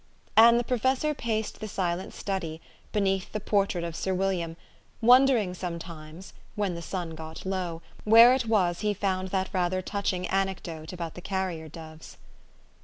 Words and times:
And 0.35 0.59
the 0.59 0.63
professor 0.63 1.13
paced 1.13 1.59
the 1.59 1.67
silent 1.67 2.15
study, 2.15 2.59
beneath 2.91 3.31
the 3.31 3.39
portrait 3.39 3.83
of 3.83 3.95
Sir 3.95 4.15
William, 4.15 4.57
wondering 4.99 5.53
sometimes, 5.53 6.33
66 6.33 6.33
THE 6.33 6.33
STORY 6.33 6.41
OF 6.41 6.47
AVIS. 6.47 6.57
when 6.57 6.75
the 6.75 6.81
sun 6.81 7.15
got 7.15 7.45
low, 7.45 7.81
where 8.03 8.33
it 8.33 8.47
was 8.47 8.79
he 8.79 8.95
found 8.95 9.27
that 9.27 9.53
rather 9.53 9.83
touching 9.83 10.25
anecdote 10.25 10.91
about 10.91 11.13
the 11.13 11.21
carrier 11.21 11.67
doves. 11.69 12.17